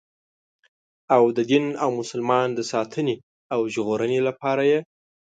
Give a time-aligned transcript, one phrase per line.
[1.15, 3.15] او د دین او مسلمان د ساتنې
[3.53, 4.79] او ژغورنې لپاره یې.